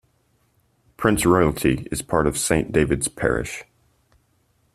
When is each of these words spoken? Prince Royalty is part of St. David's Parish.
Prince 0.97 1.27
Royalty 1.27 1.85
is 1.91 2.01
part 2.01 2.25
of 2.25 2.35
St. 2.35 2.71
David's 2.71 3.07
Parish. 3.07 3.65